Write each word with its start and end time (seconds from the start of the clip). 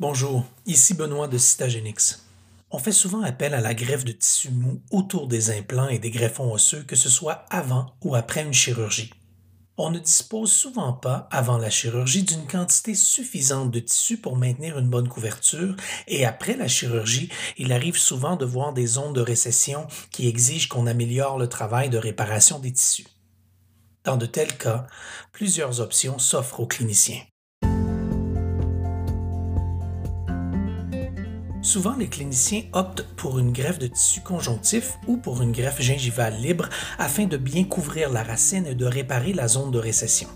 Bonjour, 0.00 0.44
ici 0.64 0.94
Benoît 0.94 1.26
de 1.26 1.38
Citagénix. 1.38 2.24
On 2.70 2.78
fait 2.78 2.92
souvent 2.92 3.22
appel 3.22 3.52
à 3.52 3.60
la 3.60 3.74
greffe 3.74 4.04
de 4.04 4.12
tissu 4.12 4.48
mou 4.48 4.80
autour 4.92 5.26
des 5.26 5.50
implants 5.50 5.88
et 5.88 5.98
des 5.98 6.12
greffons 6.12 6.52
osseux, 6.52 6.84
que 6.84 6.94
ce 6.94 7.08
soit 7.08 7.44
avant 7.50 7.96
ou 8.04 8.14
après 8.14 8.44
une 8.44 8.52
chirurgie. 8.52 9.12
On 9.76 9.90
ne 9.90 9.98
dispose 9.98 10.52
souvent 10.52 10.92
pas, 10.92 11.26
avant 11.32 11.58
la 11.58 11.68
chirurgie, 11.68 12.22
d'une 12.22 12.46
quantité 12.46 12.94
suffisante 12.94 13.72
de 13.72 13.80
tissu 13.80 14.18
pour 14.18 14.36
maintenir 14.36 14.78
une 14.78 14.88
bonne 14.88 15.08
couverture, 15.08 15.74
et 16.06 16.24
après 16.24 16.56
la 16.56 16.68
chirurgie, 16.68 17.28
il 17.56 17.72
arrive 17.72 17.98
souvent 17.98 18.36
de 18.36 18.44
voir 18.44 18.72
des 18.72 18.86
zones 18.86 19.14
de 19.14 19.20
récession 19.20 19.88
qui 20.12 20.28
exigent 20.28 20.68
qu'on 20.68 20.86
améliore 20.86 21.38
le 21.38 21.48
travail 21.48 21.90
de 21.90 21.98
réparation 21.98 22.60
des 22.60 22.72
tissus. 22.72 23.08
Dans 24.04 24.16
de 24.16 24.26
tels 24.26 24.56
cas, 24.56 24.86
plusieurs 25.32 25.80
options 25.80 26.20
s'offrent 26.20 26.60
aux 26.60 26.68
cliniciens. 26.68 27.22
Souvent, 31.68 31.94
les 31.98 32.08
cliniciens 32.08 32.62
optent 32.72 33.04
pour 33.16 33.38
une 33.38 33.52
greffe 33.52 33.78
de 33.78 33.88
tissu 33.88 34.22
conjonctif 34.22 34.94
ou 35.06 35.18
pour 35.18 35.42
une 35.42 35.52
greffe 35.52 35.82
gingivale 35.82 36.40
libre 36.40 36.66
afin 36.98 37.26
de 37.26 37.36
bien 37.36 37.64
couvrir 37.64 38.08
la 38.08 38.22
racine 38.22 38.64
et 38.64 38.74
de 38.74 38.86
réparer 38.86 39.34
la 39.34 39.48
zone 39.48 39.70
de 39.70 39.78
récession. 39.78 40.30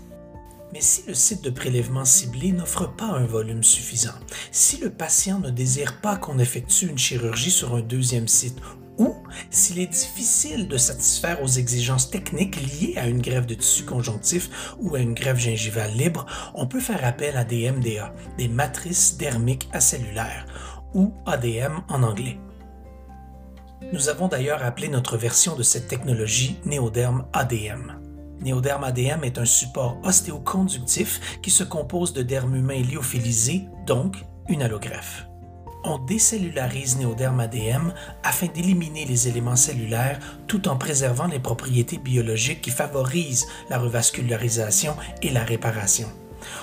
Mais 0.73 0.81
si 0.81 1.01
le 1.07 1.15
site 1.15 1.43
de 1.43 1.49
prélèvement 1.49 2.05
ciblé 2.05 2.51
n'offre 2.51 2.85
pas 2.85 3.07
un 3.07 3.25
volume 3.25 3.63
suffisant, 3.63 4.13
si 4.51 4.77
le 4.77 4.91
patient 4.91 5.39
ne 5.39 5.49
désire 5.49 6.01
pas 6.01 6.17
qu'on 6.17 6.37
effectue 6.37 6.85
une 6.85 6.99
chirurgie 6.99 7.49
sur 7.49 7.73
un 7.73 7.81
deuxième 7.81 8.27
site 8.27 8.59
ou 8.99 9.15
s'il 9.49 9.79
est 9.79 9.87
difficile 9.87 10.67
de 10.67 10.77
satisfaire 10.77 11.41
aux 11.41 11.47
exigences 11.47 12.11
techniques 12.11 12.61
liées 12.61 12.93
à 12.97 13.07
une 13.07 13.23
greffe 13.23 13.47
de 13.47 13.55
tissu 13.55 13.85
conjonctif 13.85 14.75
ou 14.77 14.93
à 14.93 14.99
une 14.99 15.15
greffe 15.15 15.39
gingivale 15.39 15.93
libre, 15.93 16.27
on 16.53 16.67
peut 16.67 16.79
faire 16.79 17.03
appel 17.03 17.37
à 17.37 17.43
des 17.43 17.71
MDA, 17.71 18.13
des 18.37 18.47
matrices 18.47 19.17
dermiques 19.17 19.67
acellulaires, 19.73 20.45
ou 20.93 21.13
ADM 21.25 21.81
en 21.89 22.03
anglais. 22.03 22.37
Nous 23.91 24.09
avons 24.09 24.27
d'ailleurs 24.27 24.63
appelé 24.63 24.87
notre 24.87 25.17
version 25.17 25.55
de 25.55 25.63
cette 25.63 25.87
technologie 25.87 26.57
Néoderme 26.65 27.25
ADM. 27.33 27.99
Néoderme 28.41 28.85
ADM 28.85 29.23
est 29.23 29.37
un 29.37 29.45
support 29.45 29.97
ostéoconductif 30.03 31.39
qui 31.41 31.51
se 31.51 31.63
compose 31.63 32.13
de 32.13 32.23
derme 32.23 32.55
humain 32.55 32.81
lyophilisé, 32.81 33.65
donc 33.85 34.17
une 34.49 34.63
allogreffe. 34.63 35.27
On 35.85 35.97
décellularise 35.97 36.97
Néoderme 36.97 37.41
ADM 37.41 37.93
afin 38.23 38.47
d'éliminer 38.47 39.05
les 39.05 39.27
éléments 39.27 39.57
cellulaires 39.57 40.19
tout 40.47 40.67
en 40.67 40.77
préservant 40.77 41.27
les 41.27 41.39
propriétés 41.39 41.97
biologiques 41.97 42.61
qui 42.61 42.71
favorisent 42.71 43.47
la 43.69 43.79
revascularisation 43.79 44.95
et 45.21 45.29
la 45.29 45.43
réparation 45.43 46.07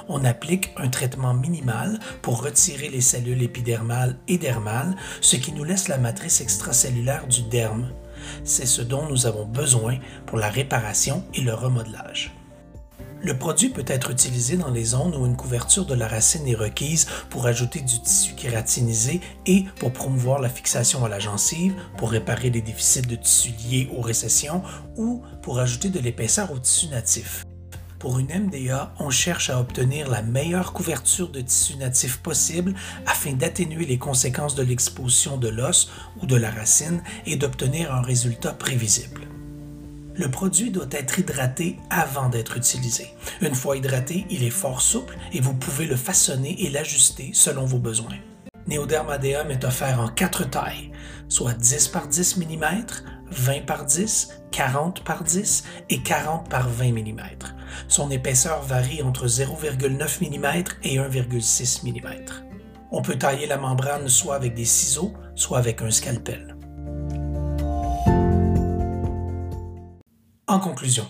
on 0.08 0.24
applique 0.24 0.72
un 0.76 0.88
traitement 0.88 1.34
minimal 1.34 1.98
pour 2.22 2.42
retirer 2.42 2.88
les 2.88 3.00
cellules 3.00 3.42
épidermales 3.42 4.16
et 4.28 4.38
dermales, 4.38 4.96
ce 5.20 5.36
qui 5.36 5.52
nous 5.52 5.64
laisse 5.64 5.88
la 5.88 5.98
matrice 5.98 6.40
extracellulaire 6.40 7.26
du 7.26 7.42
derme. 7.42 7.90
C'est 8.44 8.66
ce 8.66 8.82
dont 8.82 9.06
nous 9.08 9.26
avons 9.26 9.46
besoin 9.46 9.98
pour 10.26 10.38
la 10.38 10.50
réparation 10.50 11.24
et 11.34 11.40
le 11.40 11.54
remodelage. 11.54 12.34
Le 13.22 13.36
produit 13.36 13.68
peut 13.68 13.84
être 13.86 14.10
utilisé 14.10 14.56
dans 14.56 14.70
les 14.70 14.84
zones 14.84 15.14
où 15.14 15.26
une 15.26 15.36
couverture 15.36 15.84
de 15.84 15.94
la 15.94 16.08
racine 16.08 16.48
est 16.48 16.54
requise 16.54 17.06
pour 17.28 17.46
ajouter 17.46 17.80
du 17.80 18.00
tissu 18.00 18.34
kératinisé 18.34 19.20
et 19.44 19.66
pour 19.78 19.92
promouvoir 19.92 20.40
la 20.40 20.48
fixation 20.48 21.04
à 21.04 21.08
la 21.10 21.18
gencive, 21.18 21.74
pour 21.98 22.12
réparer 22.12 22.48
les 22.48 22.62
déficits 22.62 23.02
de 23.02 23.16
tissu 23.16 23.50
liés 23.68 23.90
aux 23.94 24.00
récessions 24.00 24.62
ou 24.96 25.22
pour 25.42 25.58
ajouter 25.58 25.90
de 25.90 26.00
l'épaisseur 26.00 26.50
au 26.50 26.58
tissu 26.58 26.88
natif. 26.88 27.44
Pour 28.00 28.18
une 28.18 28.28
MDA, 28.28 28.94
on 28.98 29.10
cherche 29.10 29.50
à 29.50 29.60
obtenir 29.60 30.08
la 30.08 30.22
meilleure 30.22 30.72
couverture 30.72 31.28
de 31.28 31.42
tissu 31.42 31.76
natif 31.76 32.16
possible 32.16 32.72
afin 33.06 33.34
d'atténuer 33.34 33.84
les 33.84 33.98
conséquences 33.98 34.54
de 34.54 34.62
l'exposition 34.62 35.36
de 35.36 35.48
l'os 35.48 35.90
ou 36.22 36.24
de 36.24 36.34
la 36.34 36.50
racine 36.50 37.02
et 37.26 37.36
d'obtenir 37.36 37.94
un 37.94 38.00
résultat 38.00 38.54
prévisible. 38.54 39.28
Le 40.14 40.30
produit 40.30 40.70
doit 40.70 40.88
être 40.92 41.18
hydraté 41.18 41.76
avant 41.90 42.30
d'être 42.30 42.56
utilisé. 42.56 43.08
Une 43.42 43.54
fois 43.54 43.76
hydraté, 43.76 44.26
il 44.30 44.44
est 44.44 44.50
fort 44.50 44.80
souple 44.80 45.18
et 45.34 45.42
vous 45.42 45.54
pouvez 45.54 45.84
le 45.84 45.96
façonner 45.96 46.64
et 46.64 46.70
l'ajuster 46.70 47.32
selon 47.34 47.66
vos 47.66 47.78
besoins. 47.78 48.16
Néodermadeum 48.66 49.50
est 49.50 49.64
offert 49.64 50.00
en 50.00 50.08
quatre 50.08 50.48
tailles, 50.48 50.90
soit 51.28 51.52
10 51.52 51.88
par 51.88 52.08
10 52.08 52.38
mm, 52.38 52.84
20 53.30 53.66
par 53.66 53.84
10, 53.84 54.42
40 54.50 55.04
par 55.04 55.24
10 55.24 55.64
et 55.88 56.02
40 56.02 56.48
par 56.48 56.68
20 56.68 56.92
mm. 56.92 57.20
Son 57.88 58.10
épaisseur 58.10 58.62
varie 58.62 59.02
entre 59.02 59.26
0,9 59.26 60.20
mm 60.20 60.64
et 60.82 60.96
1,6 60.96 61.84
mm. 61.84 62.50
On 62.92 63.02
peut 63.02 63.16
tailler 63.16 63.46
la 63.46 63.56
membrane 63.56 64.08
soit 64.08 64.34
avec 64.34 64.54
des 64.54 64.64
ciseaux, 64.64 65.12
soit 65.34 65.58
avec 65.58 65.80
un 65.82 65.90
scalpel. 65.90 66.56
En 70.50 70.58
conclusion, 70.58 71.06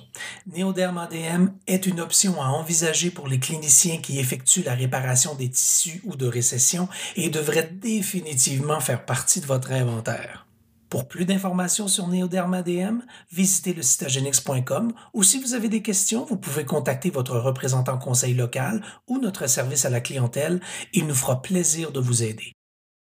Néoderme 0.54 0.98
ADM 0.98 1.48
est 1.66 1.86
une 1.86 2.00
option 2.00 2.42
à 2.42 2.48
envisager 2.48 3.10
pour 3.10 3.26
les 3.26 3.38
cliniciens 3.38 3.96
qui 3.96 4.18
effectuent 4.18 4.62
la 4.62 4.74
réparation 4.74 5.34
des 5.34 5.48
tissus 5.48 6.02
ou 6.04 6.14
de 6.14 6.26
récession 6.26 6.90
et 7.16 7.30
devrait 7.30 7.70
définitivement 7.72 8.80
faire 8.80 9.06
partie 9.06 9.40
de 9.40 9.46
votre 9.46 9.72
inventaire. 9.72 10.46
Pour 10.90 11.06
plus 11.06 11.24
d'informations 11.24 11.86
sur 11.86 12.08
Néoderme 12.08 12.52
ADM, 12.52 12.98
visitez 13.30 13.72
le 13.72 13.80
site 13.80 14.02
agenix.com 14.02 14.92
ou 15.14 15.22
si 15.22 15.40
vous 15.40 15.54
avez 15.54 15.68
des 15.68 15.82
questions, 15.82 16.24
vous 16.24 16.36
pouvez 16.36 16.64
contacter 16.64 17.10
votre 17.10 17.38
représentant 17.38 17.96
conseil 17.96 18.34
local 18.34 18.82
ou 19.06 19.18
notre 19.18 19.46
service 19.46 19.84
à 19.84 19.90
la 19.90 20.00
clientèle. 20.00 20.60
Il 20.92 21.06
nous 21.06 21.14
fera 21.14 21.42
plaisir 21.42 21.92
de 21.92 22.00
vous 22.00 22.24
aider. 22.24 22.52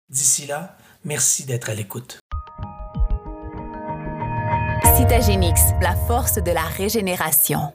D'ici 0.10 0.46
là, 0.46 0.76
merci 1.06 1.46
d'être 1.46 1.70
à 1.70 1.76
l'écoute. 1.76 2.20
Citagénix, 4.98 5.62
la 5.82 5.96
force 5.96 6.44
de 6.44 6.52
la 6.52 6.64
régénération. 6.64 7.72